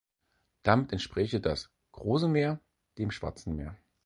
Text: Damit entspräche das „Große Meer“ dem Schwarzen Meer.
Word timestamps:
Damit 0.63 0.93
entspräche 0.93 1.39
das 1.39 1.69
„Große 1.91 2.27
Meer“ 2.27 2.59
dem 2.97 3.11
Schwarzen 3.11 3.55
Meer. 3.55 3.77